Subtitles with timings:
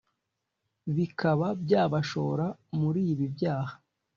[0.95, 2.45] bikaba byabashora
[2.79, 3.73] muri ibi byaha